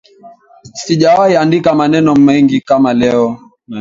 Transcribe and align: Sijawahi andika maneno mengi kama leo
Sijawahi 0.73 1.35
andika 1.37 1.73
maneno 1.75 2.15
mengi 2.15 2.61
kama 2.61 2.93
leo 2.93 3.39